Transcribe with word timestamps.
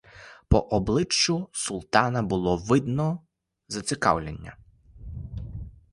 По 0.47 0.57
обличчю 0.59 1.49
султана 1.51 2.21
було 2.23 2.57
видно 2.57 3.19
зацікавлення. 3.67 4.57